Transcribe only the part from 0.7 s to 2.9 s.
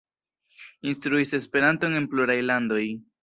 Instruis Esperanton en pluraj landoj.